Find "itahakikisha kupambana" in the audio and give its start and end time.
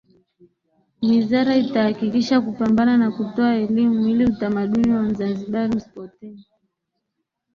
1.55-2.97